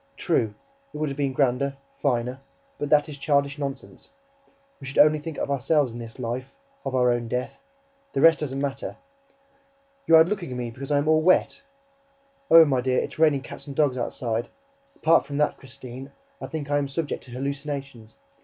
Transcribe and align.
True, 0.17 0.55
it 0.91 0.97
would 0.97 1.09
have 1.09 1.15
been 1.19 1.31
grander, 1.31 1.77
finer... 1.99 2.39
But 2.79 2.89
that 2.89 3.07
is 3.07 3.19
childish 3.19 3.59
nonsense... 3.59 4.09
We 4.79 4.87
should 4.87 4.97
only 4.97 5.19
think 5.19 5.37
of 5.37 5.51
ourselves 5.51 5.93
in 5.93 5.99
this 5.99 6.17
life, 6.17 6.55
of 6.83 6.95
our 6.95 7.11
own 7.11 7.27
death... 7.27 7.59
the 8.13 8.19
rest 8.21 8.39
doesn't 8.39 8.59
matter... 8.59 8.97
YOU'RE 10.07 10.23
LOOKING 10.25 10.49
AT 10.49 10.57
ME 10.57 10.71
BECAUSE 10.71 10.89
I 10.89 10.97
AM 10.97 11.07
ALL 11.07 11.21
WET?... 11.21 11.61
Oh, 12.49 12.65
my 12.65 12.81
dear, 12.81 12.97
it's 12.97 13.19
raining 13.19 13.41
cats 13.41 13.67
and 13.67 13.75
dogs 13.75 13.95
outside!... 13.95 14.49
Apart 14.95 15.27
from 15.27 15.37
that, 15.37 15.57
Christine, 15.57 16.11
I 16.41 16.47
think 16.47 16.71
I 16.71 16.79
am 16.79 16.87
subject 16.87 17.23
to 17.25 17.29
hallucinations... 17.33 18.15